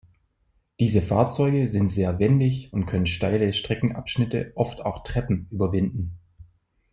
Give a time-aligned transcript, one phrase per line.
[0.79, 6.17] Diese Fahrzeuge sind sehr wendig und können steile Streckenabschnitte, oft auch Treppen, überwinden.